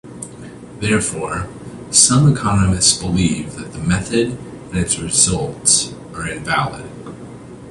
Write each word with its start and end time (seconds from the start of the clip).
Therefore, 0.79 1.47
some 1.91 2.27
economists 2.31 2.97
believe 2.99 3.53
that 3.53 3.71
the 3.71 3.77
method 3.77 4.31
and 4.71 4.79
its 4.79 4.97
results 4.97 5.93
are 6.15 6.27
invalid. 6.27 6.89